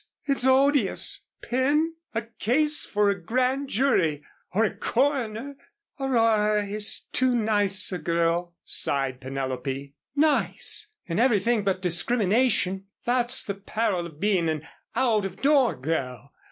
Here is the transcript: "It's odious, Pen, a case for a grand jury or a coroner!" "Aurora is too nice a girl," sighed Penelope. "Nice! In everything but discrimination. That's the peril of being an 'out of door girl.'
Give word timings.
"It's 0.25 0.45
odious, 0.47 1.27
Pen, 1.43 1.93
a 2.15 2.23
case 2.23 2.83
for 2.85 3.11
a 3.11 3.21
grand 3.21 3.69
jury 3.69 4.25
or 4.51 4.63
a 4.63 4.75
coroner!" 4.75 5.57
"Aurora 5.99 6.65
is 6.65 7.01
too 7.13 7.35
nice 7.35 7.91
a 7.91 7.99
girl," 7.99 8.55
sighed 8.65 9.21
Penelope. 9.21 9.93
"Nice! 10.15 10.87
In 11.05 11.19
everything 11.19 11.63
but 11.63 11.83
discrimination. 11.83 12.85
That's 13.05 13.43
the 13.43 13.53
peril 13.53 14.07
of 14.07 14.19
being 14.19 14.49
an 14.49 14.67
'out 14.95 15.23
of 15.23 15.39
door 15.39 15.75
girl.' 15.75 16.31